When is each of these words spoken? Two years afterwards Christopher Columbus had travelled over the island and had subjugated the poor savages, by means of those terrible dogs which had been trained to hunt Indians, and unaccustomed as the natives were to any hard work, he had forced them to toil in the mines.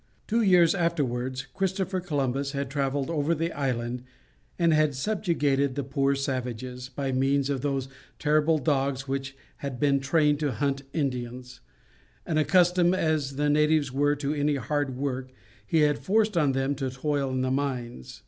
Two 0.25 0.41
years 0.41 0.73
afterwards 0.73 1.45
Christopher 1.53 1.99
Columbus 1.99 2.53
had 2.53 2.71
travelled 2.71 3.11
over 3.11 3.35
the 3.35 3.51
island 3.51 4.01
and 4.57 4.73
had 4.73 4.95
subjugated 4.95 5.75
the 5.75 5.83
poor 5.83 6.15
savages, 6.15 6.89
by 6.89 7.11
means 7.11 7.51
of 7.51 7.61
those 7.61 7.87
terrible 8.17 8.57
dogs 8.57 9.07
which 9.07 9.37
had 9.57 9.79
been 9.79 9.99
trained 9.99 10.39
to 10.39 10.53
hunt 10.53 10.81
Indians, 10.91 11.59
and 12.25 12.39
unaccustomed 12.39 12.95
as 12.95 13.35
the 13.35 13.47
natives 13.47 13.91
were 13.91 14.15
to 14.15 14.33
any 14.33 14.55
hard 14.55 14.97
work, 14.97 15.29
he 15.67 15.81
had 15.81 15.99
forced 15.99 16.33
them 16.33 16.73
to 16.73 16.89
toil 16.89 17.29
in 17.29 17.41
the 17.41 17.51
mines. 17.51 18.19